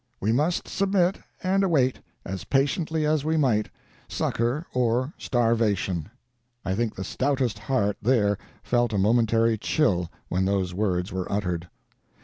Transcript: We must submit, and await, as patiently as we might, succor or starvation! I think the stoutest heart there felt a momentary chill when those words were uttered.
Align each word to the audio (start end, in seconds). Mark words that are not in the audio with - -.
We 0.19 0.31
must 0.31 0.67
submit, 0.67 1.19
and 1.43 1.63
await, 1.63 1.99
as 2.25 2.43
patiently 2.45 3.05
as 3.05 3.23
we 3.23 3.37
might, 3.37 3.69
succor 4.07 4.65
or 4.73 5.13
starvation! 5.15 6.09
I 6.65 6.73
think 6.73 6.95
the 6.95 7.03
stoutest 7.03 7.59
heart 7.59 7.97
there 8.01 8.39
felt 8.63 8.93
a 8.93 8.97
momentary 8.97 9.59
chill 9.59 10.09
when 10.27 10.45
those 10.45 10.73
words 10.73 11.11
were 11.13 11.31
uttered. 11.31 11.69